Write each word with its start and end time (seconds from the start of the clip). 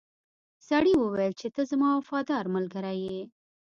سړي 0.69 0.93
وویل 0.97 1.33
چې 1.39 1.47
ته 1.55 1.61
زما 1.71 1.89
وفادار 1.99 2.45
ملګری 2.55 2.97
یې. 3.09 3.21